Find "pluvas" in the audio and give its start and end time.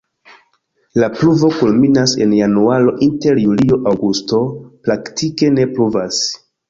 5.77-6.25